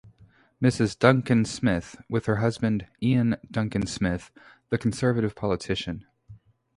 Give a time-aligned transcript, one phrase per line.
[0.59, 4.31] Mrs Duncan Smith, with her husband Iain Duncan Smith,
[4.69, 6.07] the Conservative politician.